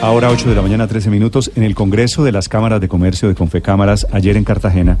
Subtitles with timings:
[0.00, 1.50] Ahora 8 de la mañana, 13 minutos.
[1.56, 4.96] En el Congreso de las Cámaras de Comercio de Confecámaras, ayer en Cartagena,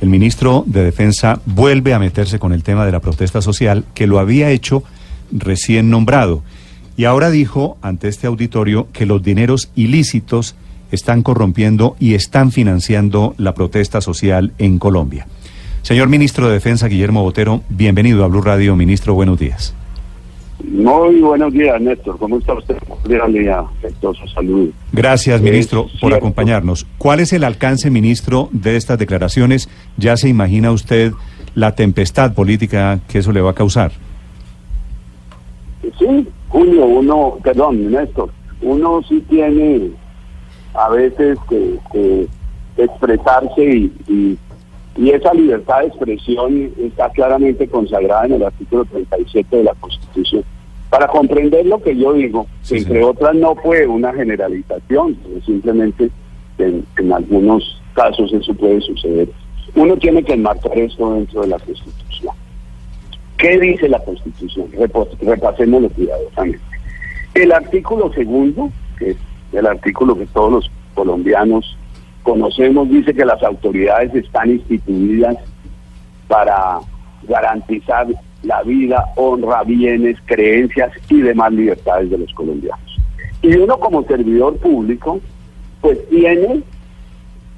[0.00, 4.08] el ministro de Defensa vuelve a meterse con el tema de la protesta social que
[4.08, 4.82] lo había hecho
[5.30, 6.42] recién nombrado.
[6.96, 10.56] Y ahora dijo ante este auditorio que los dineros ilícitos
[10.90, 15.28] están corrompiendo y están financiando la protesta social en Colombia.
[15.82, 18.74] Señor ministro de Defensa, Guillermo Botero, bienvenido a Blue Radio.
[18.74, 19.72] Ministro, buenos días.
[20.64, 22.18] Muy buenos días, Néstor.
[22.18, 22.76] ¿Cómo está usted?
[23.50, 24.72] Afectuoso saludo.
[24.92, 26.86] Gracias, ministro, por acompañarnos.
[26.98, 29.68] ¿Cuál es el alcance, ministro, de estas declaraciones?
[29.96, 31.12] ¿Ya se imagina usted
[31.54, 33.92] la tempestad política que eso le va a causar?
[35.98, 38.30] Sí, Julio, uno, perdón, Néstor,
[38.62, 39.90] uno sí tiene
[40.74, 42.28] a veces que,
[42.76, 43.64] expresarse
[44.08, 44.38] y,
[44.96, 50.44] y esa libertad de expresión está claramente consagrada en el artículo 37 de la Constitución.
[50.92, 56.10] Para comprender lo que yo digo, entre otras no fue una generalización, simplemente
[56.58, 59.30] en, en, algunos casos eso puede suceder.
[59.74, 62.34] Uno tiene que enmarcar esto dentro de la Constitución.
[63.38, 64.66] ¿Qué dice la Constitución?
[65.22, 66.60] Repasémoslo cuidadosamente.
[67.32, 69.16] El artículo segundo, que es
[69.54, 71.74] el artículo que todos los colombianos
[72.22, 75.38] conocemos, dice que las autoridades están instituidas
[76.28, 76.80] para
[77.22, 78.08] garantizar
[78.42, 82.98] la vida, honra, bienes, creencias y demás libertades de los colombianos.
[83.42, 85.20] Y uno como servidor público,
[85.80, 86.62] pues tiene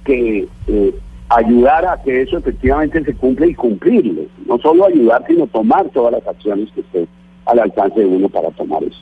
[0.04, 0.94] que eh,
[1.28, 4.22] ayudar a que eso efectivamente se cumpla y cumplirlo.
[4.46, 7.08] No solo ayudar, sino tomar todas las acciones que estén
[7.46, 8.98] al alcance de uno para tomar esto.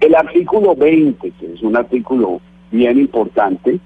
[0.00, 2.40] El artículo 20, que es un artículo
[2.70, 3.78] bien importante,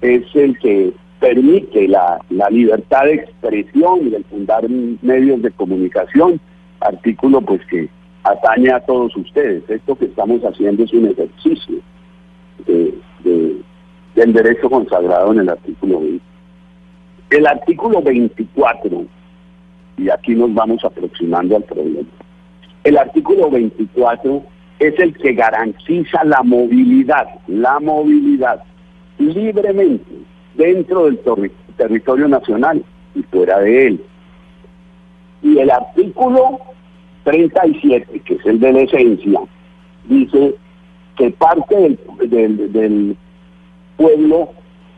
[0.00, 2.18] es el que permite la,
[2.50, 4.68] libertad de expresión y el fundar
[5.02, 6.40] medios de comunicación,
[6.80, 7.88] artículo pues que
[8.24, 9.62] atañe a todos ustedes.
[9.68, 11.76] Esto que estamos haciendo es un ejercicio
[14.14, 16.24] del derecho consagrado en el artículo 20.
[17.30, 19.04] El artículo 24,
[19.98, 22.08] y aquí nos vamos aproximando al problema,
[22.82, 24.42] el artículo 24
[24.78, 28.62] es el que garantiza la movilidad, la movilidad
[29.18, 31.20] libremente dentro del
[31.76, 32.84] territorio nacional
[33.14, 34.04] y fuera de él.
[35.42, 36.60] Y el artículo
[37.24, 39.40] 37, que es el de la esencia,
[40.04, 40.54] dice
[41.16, 43.16] que parte del, del,
[43.96, 44.48] pueblo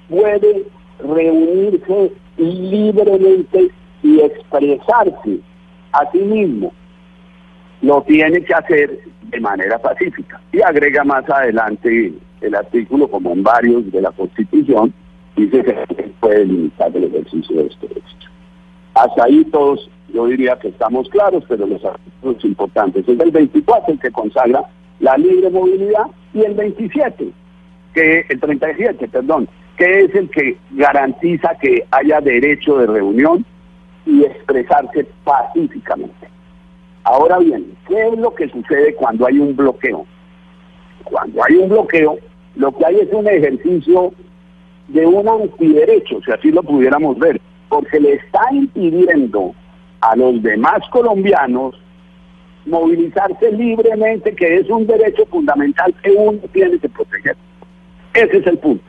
[0.09, 0.65] puede
[1.01, 3.71] reunirse libremente
[4.03, 5.41] y expresarse
[5.93, 6.73] a sí mismo.
[7.81, 10.41] Lo tiene que hacer de manera pacífica.
[10.53, 14.95] Y agrega más adelante el artículo, como en varios de la Constitución,
[15.37, 18.29] dice que puede limitar el ejercicio de este derecho.
[18.95, 23.09] Hasta ahí todos, yo diría que estamos claros, pero los artículos importantes.
[23.09, 24.65] Es el 24 el que consagra
[25.01, 27.31] la libre movilidad y el 27,
[27.95, 33.45] que el 37, perdón, que es el que garantiza que haya derecho de reunión
[34.07, 36.29] y expresarse pacíficamente.
[37.05, 40.07] Ahora bien, ¿qué es lo que sucede cuando hay un bloqueo?
[41.05, 42.19] Cuando hay un bloqueo,
[42.55, 44.13] lo que hay es un ejercicio
[44.93, 49.55] de un antiderecho, si así lo pudiéramos ver, porque le está impidiendo
[50.01, 51.75] a los demás colombianos
[52.67, 57.37] movilizarse libremente, que es un derecho fundamental que uno tiene que proteger.
[58.15, 58.85] Ese es el punto.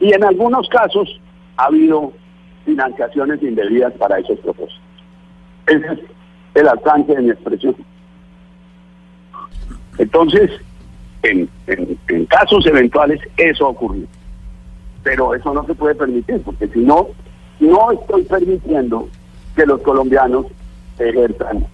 [0.00, 1.20] Y en algunos casos
[1.56, 2.12] ha habido
[2.64, 4.80] financiaciones indebidas para esos propósitos.
[5.66, 5.98] Ese es
[6.54, 7.76] el alcance de mi expresión.
[9.98, 10.50] Entonces,
[11.22, 14.06] en, en, casos eventuales eso ocurrió.
[15.02, 17.08] Pero eso no se puede permitir, porque si no,
[17.58, 19.08] no estoy permitiendo
[19.56, 20.46] que los colombianos
[20.98, 21.66] ejerzan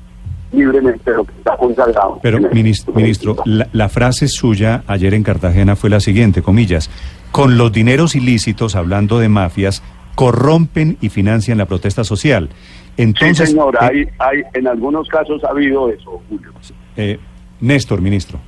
[0.52, 2.20] libremente lo que está consagrado.
[2.22, 6.88] Pero, ministro, ministro la, la, frase suya ayer en Cartagena fue la siguiente, comillas,
[7.32, 9.82] con los dineros ilícitos, hablando de mafias,
[10.14, 12.48] corrompen y financian la protesta social.
[12.96, 16.50] Entonces, sí, señor, eh, hay, en algunos casos ha habido eso, Julio.
[16.96, 17.18] Eh,
[17.60, 18.40] Néstor, ministro.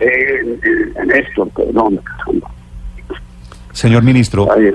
[0.00, 2.00] Eh, eh Néstor, perdón.
[3.80, 4.46] Señor ministro.
[4.54, 4.72] Ay,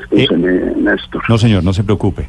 [0.78, 1.22] Néstor.
[1.30, 2.26] No, señor, no se preocupe.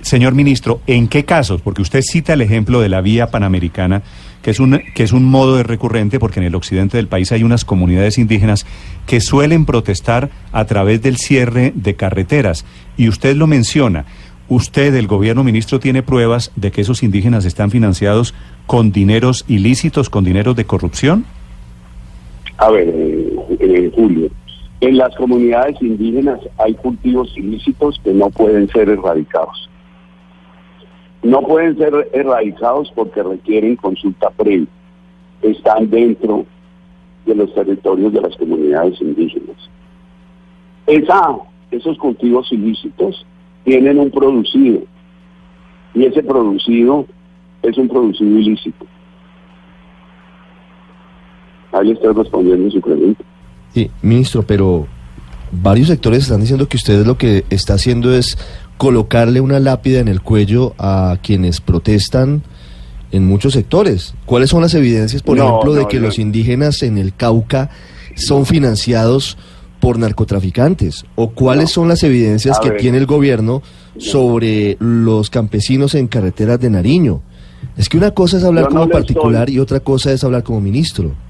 [0.00, 1.60] señor ministro, ¿en qué casos?
[1.60, 4.00] Porque usted cita el ejemplo de la vía panamericana,
[4.40, 7.32] que es un que es un modo de recurrente porque en el occidente del país
[7.32, 8.64] hay unas comunidades indígenas
[9.06, 12.64] que suelen protestar a través del cierre de carreteras
[12.96, 14.06] y usted lo menciona.
[14.48, 18.32] ¿Usted, el gobierno ministro, tiene pruebas de que esos indígenas están financiados
[18.66, 21.26] con dineros ilícitos, con dineros de corrupción?
[22.56, 24.30] A ver, eh, eh, Julio,
[24.80, 29.70] en las comunidades indígenas hay cultivos ilícitos que no pueden ser erradicados.
[31.22, 34.66] No pueden ser erradicados porque requieren consulta previa.
[35.42, 36.44] Están dentro
[37.24, 39.56] de los territorios de las comunidades indígenas.
[41.70, 43.26] Esos cultivos ilícitos
[43.64, 44.82] tienen un producido
[45.94, 47.06] y ese producido
[47.62, 48.86] es un producido ilícito.
[51.72, 53.24] Ahí estoy respondiendo su pregunta.
[53.76, 54.86] Sí, ministro, pero
[55.52, 58.38] varios sectores están diciendo que usted lo que está haciendo es
[58.78, 62.42] colocarle una lápida en el cuello a quienes protestan
[63.12, 64.14] en muchos sectores.
[64.24, 67.68] ¿Cuáles son las evidencias, por ejemplo, de que los indígenas en el Cauca
[68.14, 69.36] son financiados
[69.78, 71.04] por narcotraficantes?
[71.14, 73.60] ¿O cuáles son las evidencias que tiene el gobierno
[73.98, 77.20] sobre los campesinos en carreteras de Nariño?
[77.76, 81.25] Es que una cosa es hablar como particular y otra cosa es hablar como ministro.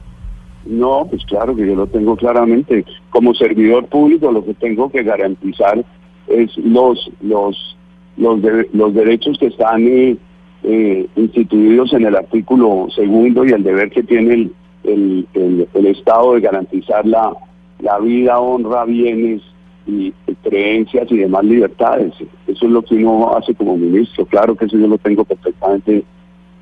[0.66, 2.84] No, pues claro que yo lo tengo claramente.
[3.10, 5.84] Como servidor público lo que tengo que garantizar
[6.28, 7.76] es los los
[8.16, 8.40] los,
[8.72, 10.16] los derechos que están eh,
[10.62, 14.50] eh, instituidos en el artículo segundo y el deber que tiene
[14.84, 17.32] el, el, Estado de garantizar la,
[17.80, 19.42] la vida, honra, bienes
[19.86, 22.14] y, creencias y demás libertades.
[22.46, 24.26] Eso es lo que uno hace como ministro.
[24.26, 26.04] Claro que eso yo lo tengo perfectamente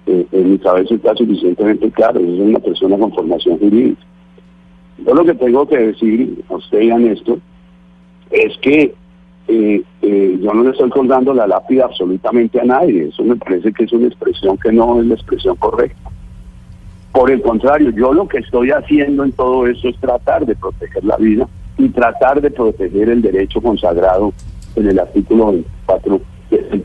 [0.07, 2.21] eh, en mi cabeza, está suficientemente claro.
[2.21, 4.03] Soy una persona con formación jurídica.
[4.99, 6.99] Yo lo que tengo que decir a usted y a
[8.31, 8.95] es que
[9.47, 13.09] eh, eh, yo no le estoy colgando la lápida absolutamente a nadie.
[13.09, 16.11] Eso me parece que es una expresión que no es la expresión correcta.
[17.13, 21.05] Por el contrario, yo lo que estoy haciendo en todo eso es tratar de proteger
[21.05, 21.49] la vida
[21.79, 24.33] y tratar de proteger el derecho consagrado
[24.77, 26.21] en el artículo 24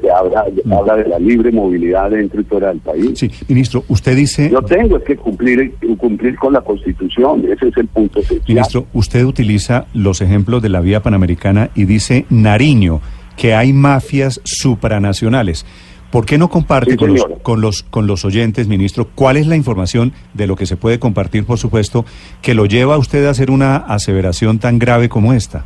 [0.01, 0.74] que habla, mm.
[0.74, 3.19] habla de la libre movilidad dentro y fuera del país.
[3.19, 4.50] Sí, ministro, usted dice...
[4.50, 9.24] Yo tengo es que cumplir, cumplir con la Constitución, ese es el punto Ministro, usted
[9.24, 13.01] utiliza los ejemplos de la vía panamericana y dice Nariño,
[13.38, 15.66] que hay mafias supranacionales.
[16.12, 19.56] ¿Por qué no comparte con, los, con, los, con los oyentes, ministro, cuál es la
[19.56, 22.04] información de lo que se puede compartir, por supuesto,
[22.42, 25.66] que lo lleva a usted a hacer una aseveración tan grave como esta?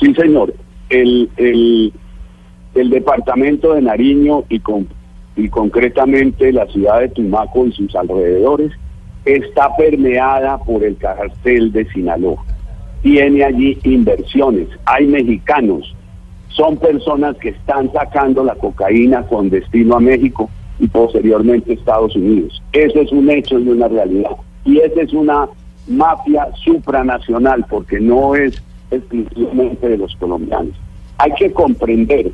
[0.00, 0.54] Sí, señor.
[0.88, 1.92] El, el,
[2.74, 4.88] el departamento de Nariño y, con,
[5.36, 8.72] y concretamente la ciudad de Tumaco y sus alrededores
[9.24, 12.44] está permeada por el cartel de Sinaloa.
[13.02, 15.94] Tiene allí inversiones, hay mexicanos,
[16.48, 22.62] son personas que están sacando la cocaína con destino a México y posteriormente Estados Unidos.
[22.72, 24.32] Eso es un hecho y una realidad.
[24.64, 25.48] Y esa es una
[25.88, 30.74] mafia supranacional porque no es exclusivamente de los colombianos.
[31.18, 32.32] Hay que comprender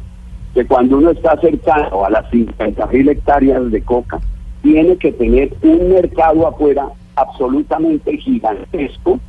[0.56, 4.18] que cuando uno está cercano a las 50 mil hectáreas de coca,
[4.62, 9.20] tiene que tener un mercado afuera absolutamente gigantesco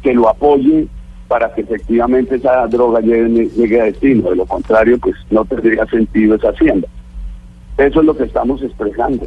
[0.00, 0.86] que lo apoye
[1.26, 4.30] para que efectivamente esa droga llegue, a destino.
[4.30, 6.86] De lo contrario, pues no tendría sentido esa hacienda.
[7.78, 9.26] Eso es lo que estamos expresando.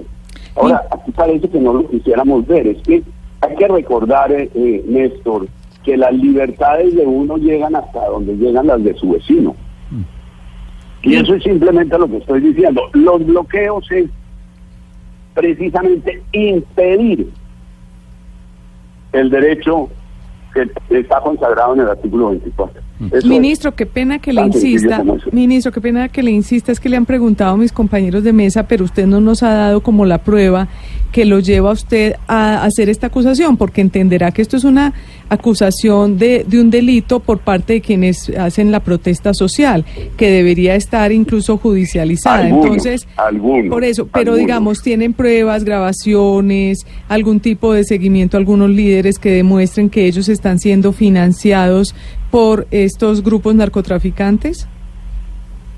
[0.55, 2.67] Ahora, aquí parece que no lo quisiéramos ver.
[2.67, 3.03] Es que
[3.41, 5.45] hay que recordar, eh, eh, Néstor,
[5.83, 9.57] que las libertades de uno llegan hasta donde llegan las de su vecino.
[11.01, 12.90] Y eso es simplemente lo que estoy diciendo.
[12.94, 14.10] Los bloqueos es
[15.34, 17.30] precisamente impedir
[19.13, 19.90] el derecho
[20.54, 22.81] que está consagrado en el artículo 24.
[23.25, 25.04] ministro, qué pena que le insista.
[25.31, 26.72] Ministro, qué pena que le insista.
[26.72, 29.54] Es que le han preguntado a mis compañeros de mesa, pero usted no nos ha
[29.54, 30.68] dado como la prueba
[31.11, 34.94] que lo lleva a usted a hacer esta acusación, porque entenderá que esto es una
[35.29, 39.86] acusación de, de un delito por parte de quienes hacen la protesta social,
[40.17, 42.50] que debería estar incluso judicializada.
[42.50, 43.07] Entonces,
[43.69, 49.89] por eso, pero digamos, tienen pruebas, grabaciones, algún tipo de seguimiento, algunos líderes que demuestren
[49.89, 51.95] que ellos están siendo financiados
[52.31, 54.67] por estos grupos narcotraficantes?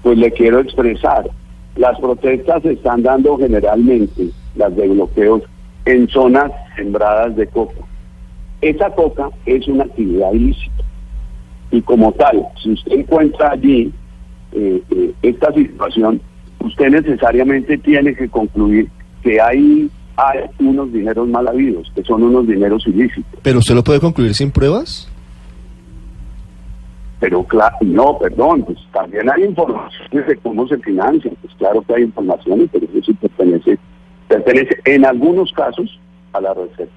[0.04, 1.30] Pues le quiero expresar,
[1.76, 5.44] las protestas se están dando generalmente, las de bloqueos,
[5.86, 7.82] en zonas sembradas de coca.
[8.62, 10.84] Esa coca es una actividad ilícita.
[11.72, 13.92] Y como tal, si usted encuentra allí
[14.52, 16.22] eh, eh, esta situación,
[16.60, 18.90] usted necesariamente tiene que concluir
[19.24, 23.40] que hay, hay unos dineros mal habidos, que son unos dineros ilícitos.
[23.42, 25.08] ¿Pero usted lo puede concluir sin pruebas?
[27.22, 31.94] Pero claro, no, perdón, pues también hay informaciones de cómo se financian, pues claro que
[31.94, 33.78] hay informaciones, pero eso sí pertenece,
[34.32, 36.00] pertenece en algunos casos
[36.34, 36.92] a la receta.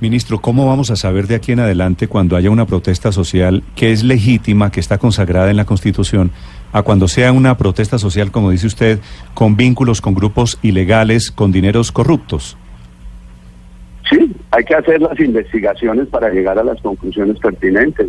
[0.00, 3.92] Ministro, ¿cómo vamos a saber de aquí en adelante cuando haya una protesta social que
[3.92, 6.32] es legítima, que está consagrada en la Constitución,
[6.72, 8.98] a cuando sea una protesta social, como dice usted,
[9.34, 12.56] con vínculos con grupos ilegales, con dineros corruptos?
[14.10, 18.08] Sí, hay que hacer las investigaciones para llegar a las conclusiones pertinentes.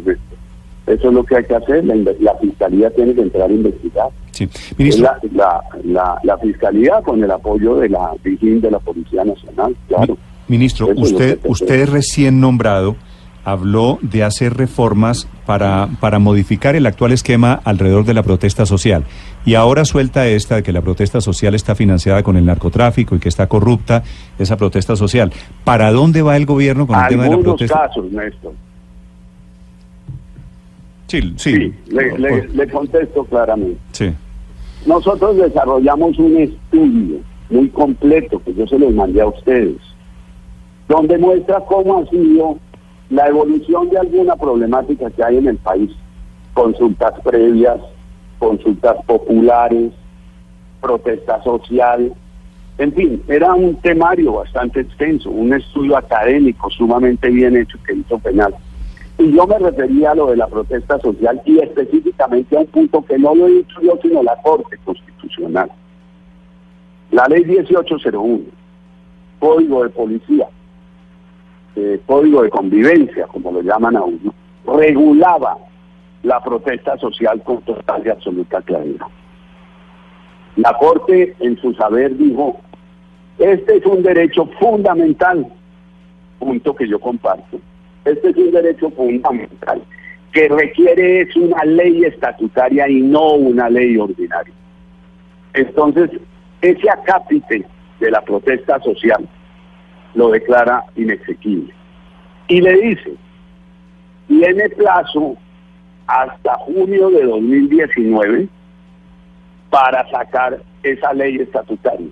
[0.87, 1.83] Eso es lo que hay que hacer.
[1.85, 4.07] La, fiscalía tiene que entrar a investigar.
[4.31, 4.49] Sí.
[4.77, 5.09] Ministro.
[5.33, 10.17] La, la, la, fiscalía con el apoyo de la de la Policía Nacional, claro.
[10.47, 12.95] Ministro, usted, usted recién nombrado
[13.45, 19.03] habló de hacer reformas para, para modificar el actual esquema alrededor de la protesta social.
[19.45, 23.19] Y ahora suelta esta de que la protesta social está financiada con el narcotráfico y
[23.19, 24.03] que está corrupta
[24.39, 25.33] esa protesta social.
[25.63, 27.87] ¿Para dónde va el gobierno con el tema de la protesta?
[27.87, 28.53] casos, Néstor.
[31.21, 31.73] Sí, sí.
[31.91, 33.77] le, le, contesto claramente.
[33.91, 34.11] Sí.
[34.87, 37.19] Nosotros desarrollamos un estudio
[37.51, 39.77] muy completo que yo se los mandé a ustedes,
[40.87, 42.57] donde muestra cómo ha sido
[43.11, 45.91] la evolución de alguna problemática que hay en el país,
[46.55, 47.77] consultas previas,
[48.39, 49.91] consultas populares,
[50.81, 52.11] protesta social,
[52.79, 58.17] en fin, era un temario bastante extenso, un estudio académico sumamente bien hecho que hizo
[58.17, 58.55] Penal.
[59.23, 63.01] Y yo me refería a lo de la protesta social y específicamente a un punto
[63.05, 65.71] que no lo he dicho sino la Corte Constitucional.
[67.11, 68.43] La ley 1801,
[69.39, 70.45] Código de Policía,
[71.77, 74.19] eh, código de convivencia, como lo llaman aún,
[74.65, 75.57] regulaba
[76.23, 79.07] la protesta social con total y absoluta claridad.
[80.57, 82.59] La Corte en su saber dijo,
[83.37, 85.47] este es un derecho fundamental,
[86.39, 87.61] punto que yo comparto,
[88.05, 89.81] este es un derecho fundamental
[90.33, 94.53] que requiere es una ley estatutaria y no una ley ordinaria.
[95.53, 96.09] Entonces,
[96.61, 97.63] ese acápite
[97.99, 99.27] de la protesta social
[100.15, 101.71] lo declara inexequible.
[102.47, 103.13] Y le dice,
[104.27, 105.37] tiene plazo
[106.07, 108.47] hasta junio de 2019
[109.69, 112.09] para sacar esa ley estatutaria.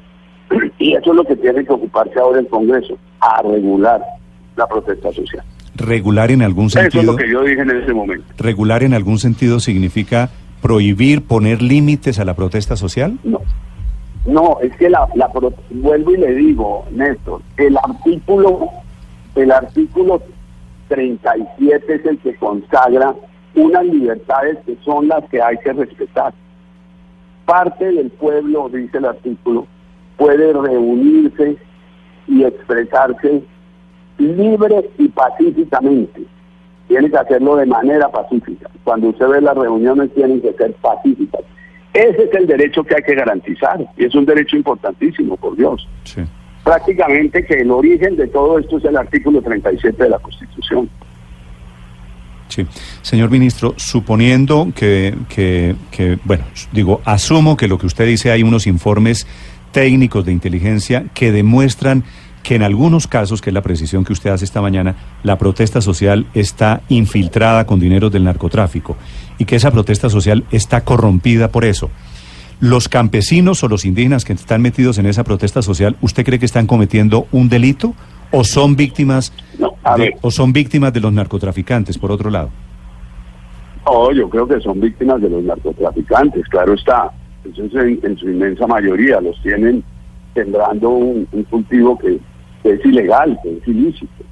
[0.78, 4.02] Y eso es lo que tiene que ocuparse ahora el Congreso, a regular
[4.56, 5.44] la protesta social.
[5.76, 7.02] Regular en algún sentido.
[7.02, 8.26] Eso es lo que yo dije en ese momento.
[8.38, 10.30] Regular en algún sentido significa
[10.62, 13.18] prohibir, poner límites a la protesta social.
[13.24, 13.42] No,
[14.26, 15.30] no, es que la, la
[15.72, 18.70] vuelvo y le digo, Néstor, el artículo,
[19.36, 20.22] el artículo
[20.90, 23.16] 37 es el que consagra
[23.56, 26.34] unas libertades que son las que hay que respetar.
[27.46, 29.68] Parte del pueblo, dice el artículo,
[30.18, 31.58] puede reunirse
[32.28, 33.44] y expresarse
[34.22, 36.22] libre y pacíficamente.
[36.88, 38.70] Tiene que hacerlo de manera pacífica.
[38.84, 41.42] Cuando usted ve las reuniones tienen que ser pacíficas.
[41.94, 45.88] Ese es el derecho que hay que garantizar y es un derecho importantísimo, por Dios.
[46.64, 50.90] Prácticamente que el origen de todo esto es el artículo 37 de la Constitución.
[52.48, 52.66] Sí.
[53.02, 58.44] Señor ministro, suponiendo que, que, que, bueno, digo, asumo que lo que usted dice hay
[58.44, 59.26] unos informes
[59.72, 62.04] técnicos de inteligencia que demuestran
[62.44, 65.82] que en algunos casos, que es la precisión que usted hace esta mañana, la protesta
[65.82, 68.98] social está infiltrada con dinero del narcotráfico
[69.38, 71.90] y que esa protesta social está corrompida por eso.
[72.60, 76.46] ¿Los campesinos o los indígenas que están metidos en esa protesta social, usted cree que
[76.46, 77.96] están cometiendo un delito
[78.32, 79.34] o son víctimas
[79.98, 82.50] de, o son víctimas de los narcotraficantes, por otro lado?
[83.86, 87.12] Oh, yo creo que son víctimas de los narcotraficantes, claro está.
[87.52, 89.84] Eso en, su inmensa mayoría los tienen
[90.36, 92.20] sembrando un cultivo que,
[92.64, 94.24] que es ilegal, que es ilícito.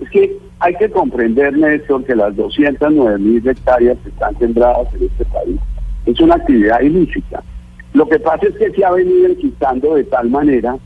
[0.00, 5.04] Es que hay que comprender, Néstor, que las 209 mil hectáreas que están sembradas en
[5.06, 5.60] este país
[6.06, 7.42] es una actividad ilícita.
[7.92, 10.76] Lo que pasa es que se ha venido enquistando de tal manera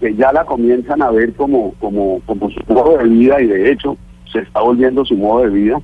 [0.00, 3.72] que ya la comienzan a ver como, como, como su modo de vida y de
[3.72, 3.96] hecho
[4.32, 5.80] se está volviendo su modo de vida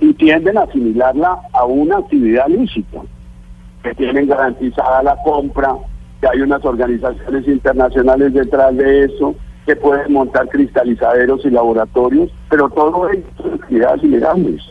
[0.00, 3.00] y tienden a asimilarla a una actividad lícita,
[3.82, 5.74] que tienen garantizada la compra,
[6.20, 9.34] que hay unas organizaciones internacionales detrás de eso,
[9.68, 14.62] que pueden montar cristalizaderos y laboratorios, pero todo son actividades ilegales.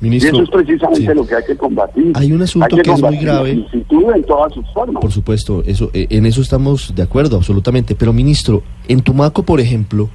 [0.00, 2.12] y eso es precisamente lo que hay que combatir.
[2.14, 3.66] Hay un asunto que, es muy grave.
[3.72, 5.00] en todas sus formas.
[5.00, 7.96] Por supuesto, eso, eh, en eso estamos de acuerdo, absolutamente.
[7.96, 10.08] Pero, ministro, en Tumaco, por ejemplo,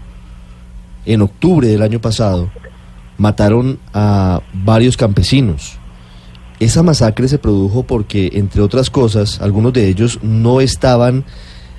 [1.05, 2.49] en octubre del año pasado,
[3.17, 5.77] mataron a varios campesinos.
[6.61, 11.25] Esa masacre se produjo porque, entre otras cosas, algunos de ellos no estaban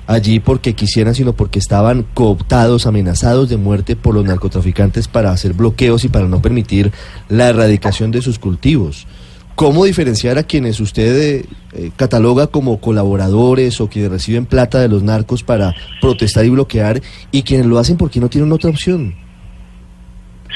[0.07, 5.55] allí porque quisieran, sino porque estaban cooptados, amenazados de muerte por los narcotraficantes para hacer
[5.55, 6.93] bloqueos y para no permitir
[7.29, 9.07] la erradicación de sus cultivos.
[9.55, 11.45] ¿Cómo diferenciar a quienes usted eh,
[11.75, 17.01] eh, cataloga como colaboradores o quienes reciben plata de los narcos para protestar y bloquear
[17.31, 19.15] y quienes lo hacen porque no tienen otra opción?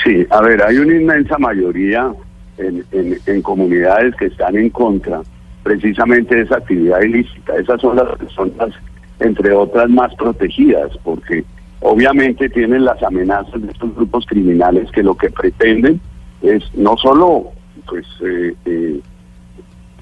[0.02, 2.12] Sí, a ver, hay una inmensa mayoría
[2.56, 2.84] en,
[3.24, 5.20] en comunidades que están en contra
[5.62, 7.54] precisamente de esa actividad ilícita.
[7.56, 8.70] Esas son las personas
[9.20, 11.44] entre otras más protegidas, porque
[11.80, 16.00] obviamente tienen las amenazas de estos grupos criminales que lo que pretenden
[16.42, 17.52] es no solo
[17.86, 19.00] pues eh, eh,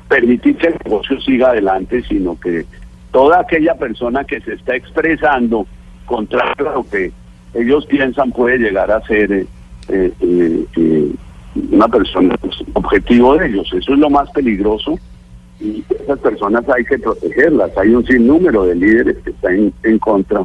[0.08, 2.66] permitir que el negocio siga adelante, sino que
[3.10, 5.66] toda aquella persona que se está expresando
[6.04, 7.12] contra lo que
[7.54, 9.46] ellos piensan puede llegar a ser
[9.88, 11.12] eh, eh,
[11.72, 13.72] una persona pues, objetivo de ellos.
[13.72, 14.98] Eso es lo más peligroso
[15.60, 17.70] y esas personas hay que protegerlas.
[17.76, 20.44] Hay un sinnúmero de líderes que están en, contra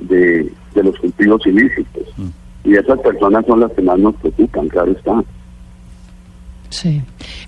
[0.00, 2.04] de, los cultivos ilícitos.
[2.16, 2.28] Mm.
[2.64, 5.22] Y esas personas son las que más nos preocupan, claro está.
[6.70, 7.02] Sí.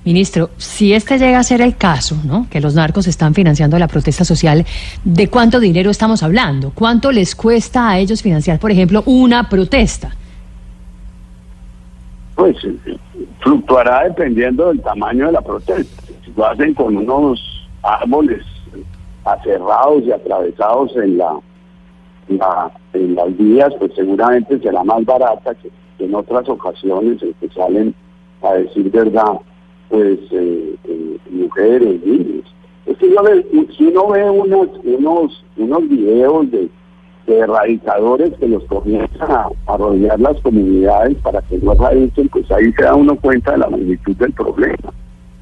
[0.04, 2.46] Ministro, si este llega a ser el caso, ¿no?
[2.48, 4.64] Que los narcos están financiando la protesta social,
[5.04, 6.70] ¿de cuánto dinero estamos hablando?
[6.72, 10.14] ¿Cuánto les cuesta a ellos financiar, por ejemplo, una protesta?
[12.36, 12.56] Pues
[13.40, 16.05] fluctuará dependiendo del tamaño de la protesta.
[16.35, 17.40] Lo hacen con unos
[17.83, 18.45] árboles
[19.25, 21.38] aserrados y atravesados en la,
[22.92, 27.95] en las vías, pues seguramente será más barata que, en otras ocasiones en que salen
[28.42, 29.40] a decir verdad,
[29.88, 32.45] pues eh, eh, mujeres, niños.
[32.87, 33.09] Es que
[33.76, 36.68] si uno ve unos, unos, unos videos de,
[37.26, 39.28] erradicadores que los comienzan
[39.66, 43.59] a, rodear las comunidades para que no erradiquen, pues ahí se da uno cuenta de
[43.59, 44.92] la magnitud del problema.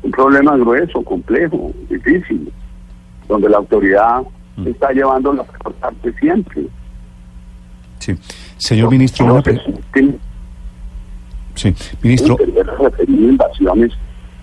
[0.04, 2.52] Un problema grueso, complejo, difícil,
[3.26, 4.22] donde la autoridad
[4.56, 4.68] mm.
[4.68, 6.66] está llevando la parte siempre.
[7.98, 8.14] Sí.
[8.58, 9.42] Señor ministro, una
[11.54, 12.36] Sí, ministro.
[13.08, 13.92] invasiones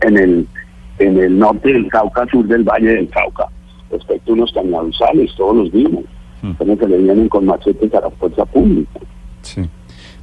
[0.01, 0.47] en el,
[0.97, 3.47] en el norte del Cauca, sur del Valle del Cauca,
[3.91, 6.03] respecto a unos cañaduzales, todos los vimos,
[6.41, 6.53] mm.
[6.53, 8.99] como que le vienen con machetes a la fuerza pública.
[9.43, 9.69] Sí.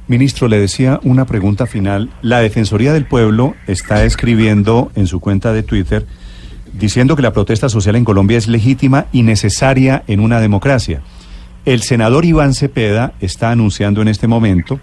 [0.09, 2.09] Ministro, le decía una pregunta final.
[2.23, 6.07] La Defensoría del Pueblo está escribiendo en su cuenta de Twitter
[6.73, 11.01] diciendo que la protesta social en Colombia es legítima y necesaria en una democracia.
[11.63, 14.79] El senador Iván Cepeda está anunciando en este momento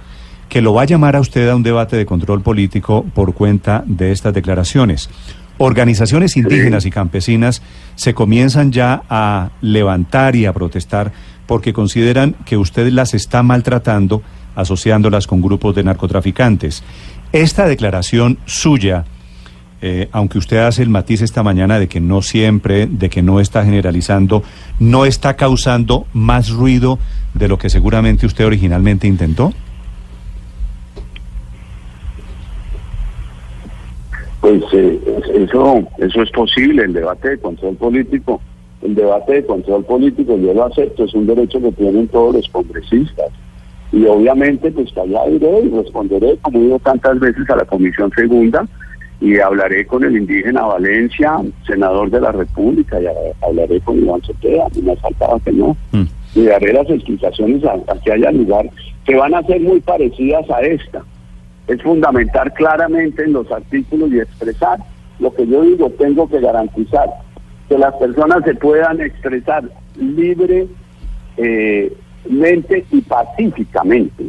[0.48, 3.82] que lo va a llamar a usted a un debate de control político por cuenta
[3.84, 5.10] de estas declaraciones.
[5.58, 7.62] Organizaciones indígenas y campesinas
[7.96, 11.10] se comienzan ya a levantar y a protestar
[11.46, 14.22] porque consideran que usted las está maltratando
[14.56, 16.82] asociándolas con grupos de narcotraficantes.
[17.32, 19.04] Esta declaración suya,
[19.82, 23.38] eh, aunque usted hace el matiz esta mañana de que no siempre, de que no
[23.38, 24.42] está generalizando,
[24.80, 26.98] no está causando más ruido
[27.34, 29.52] de lo que seguramente usted originalmente intentó.
[34.46, 35.00] pues eh,
[35.34, 38.40] eso, eso es posible, el debate de control político,
[38.80, 42.48] el debate de control político, yo lo acepto, es un derecho que tienen todos los
[42.50, 43.30] congresistas.
[43.92, 48.66] Y obviamente, pues allá iré y responderé, como digo tantas veces, a la Comisión Segunda
[49.20, 53.06] y hablaré con el indígena Valencia, senador de la República, y
[53.42, 54.20] hablaré con Iván
[54.74, 55.76] y me faltaba que no.
[55.92, 56.02] Mm.
[56.34, 58.68] Y daré las explicaciones a, que haya lugar,
[59.06, 61.02] que van a ser muy parecidas a esta
[61.68, 64.78] es fundamental claramente en los artículos y expresar
[65.18, 67.08] lo que yo digo, tengo que garantizar
[67.68, 69.64] que las personas se puedan expresar
[69.96, 70.68] libremente
[71.38, 71.92] eh,
[72.28, 74.24] y pacíficamente.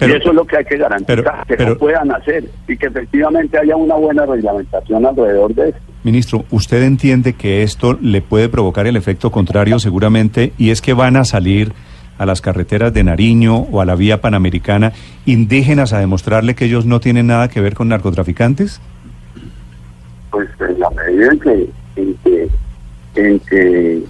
[0.00, 3.58] y eso es lo que hay que garantizar, que lo puedan hacer y que efectivamente
[3.58, 5.80] haya una buena reglamentación alrededor de esto.
[6.02, 10.94] Ministro, ¿usted entiende que esto le puede provocar el efecto contrario seguramente y es que
[10.94, 11.72] van a salir
[12.20, 14.92] a las carreteras de Nariño o a la vía panamericana
[15.24, 18.80] indígenas a demostrarle que ellos no tienen nada que ver con narcotraficantes?
[20.30, 22.48] Pues en la medida en que, en que,
[23.14, 24.02] en que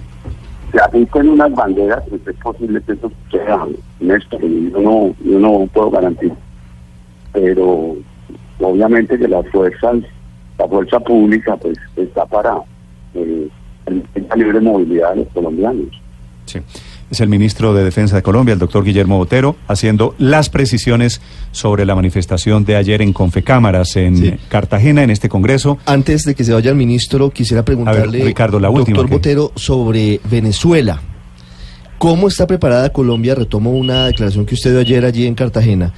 [0.70, 3.66] se apliquen unas banderas, pues es posible que eso sea
[4.00, 6.36] Néstor, yo no, yo no puedo garantizar.
[7.32, 7.96] Pero
[8.60, 9.98] obviamente que las fuerzas,
[10.58, 12.58] la fuerza pública, pues está para
[13.14, 13.48] eh,
[14.28, 15.88] la libre movilidad de los colombianos.
[16.46, 16.60] Sí
[17.10, 21.20] es el ministro de Defensa de Colombia, el doctor Guillermo Botero, haciendo las precisiones
[21.50, 25.78] sobre la manifestación de ayer en Confecámaras, en Cartagena, en este Congreso.
[25.86, 31.02] Antes de que se vaya el ministro, quisiera preguntarle, Ricardo, la doctor Botero, sobre Venezuela.
[31.98, 33.34] ¿Cómo está preparada Colombia?
[33.34, 35.92] Retomo una declaración que usted dio ayer allí en Cartagena.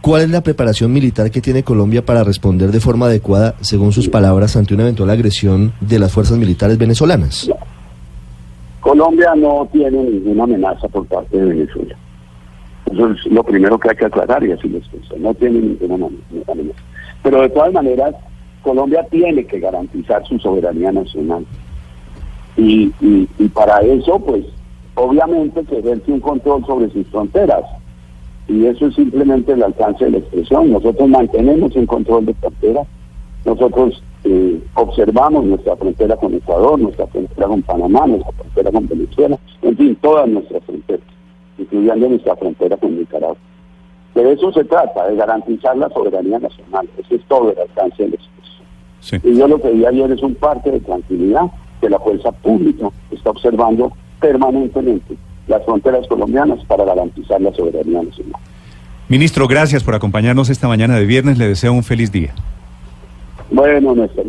[0.00, 4.08] ¿Cuál es la preparación militar que tiene Colombia para responder de forma adecuada, según sus
[4.08, 7.50] palabras, ante una eventual agresión de las fuerzas militares venezolanas?
[8.88, 11.94] Colombia no tiene ninguna amenaza por parte de Venezuela.
[12.90, 15.02] Eso es lo primero que hay que aclarar y así lo estoy.
[15.18, 16.06] No tiene ninguna
[16.50, 16.78] amenaza.
[17.22, 18.14] Pero de todas maneras,
[18.62, 21.44] Colombia tiene que garantizar su soberanía nacional.
[22.56, 24.46] Y, y, para eso, pues,
[24.94, 27.64] obviamente que ejerce un control sobre sus fronteras.
[28.48, 30.72] Y eso es simplemente el alcance de la expresión.
[30.72, 32.86] Nosotros mantenemos un control de fronteras.
[33.44, 39.38] Nosotros eh, observamos nuestra frontera con Ecuador, nuestra frontera con Panamá, nuestra frontera con Venezuela,
[39.62, 41.06] en fin, todas nuestras fronteras,
[41.58, 43.36] incluyendo nuestra frontera con Nicaragua.
[44.14, 46.88] De eso se trata, de garantizar la soberanía nacional.
[46.98, 49.28] Ese es todo el alcance del expreso.
[49.28, 51.44] Y yo lo que vi ayer es un parte de tranquilidad
[51.80, 58.40] que la fuerza pública está observando permanentemente las fronteras colombianas para garantizar la soberanía nacional.
[59.08, 61.38] Ministro, gracias por acompañarnos esta mañana de viernes.
[61.38, 62.34] Le deseo un feliz día.
[63.50, 64.26] Bueno, Néstor.